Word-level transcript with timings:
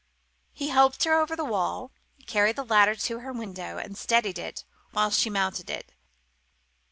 He 0.51 0.69
helped 0.69 1.03
her 1.03 1.13
over 1.13 1.35
the 1.35 1.45
wall; 1.45 1.91
carried 2.25 2.55
the 2.55 2.65
ladder 2.65 2.95
to 2.95 3.19
her 3.19 3.31
window, 3.31 3.77
and 3.77 3.95
steadied 3.95 4.39
it 4.39 4.65
while 4.93 5.11
she 5.11 5.29
mounted 5.29 5.69
it. 5.69 5.91